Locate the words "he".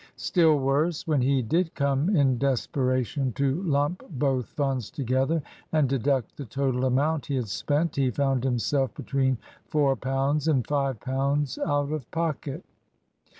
1.21-1.43, 7.27-7.35, 7.97-8.09